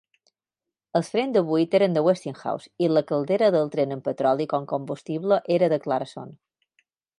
[0.99, 4.67] Els frens de buit eren de Westinghouse, i la caldera del tren amb petroli com
[4.75, 6.37] combustible era de Clarkson.